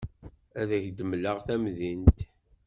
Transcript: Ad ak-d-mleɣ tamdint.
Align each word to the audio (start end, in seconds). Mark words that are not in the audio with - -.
Ad 0.59 0.69
ak-d-mleɣ 0.77 1.37
tamdint. 1.45 2.19